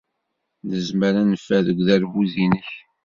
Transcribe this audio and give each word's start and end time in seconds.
Nezmer 0.69 1.13
ad 1.21 1.25
neffer 1.29 1.61
deg 1.67 1.77
uderbuz-nnek? 1.81 2.69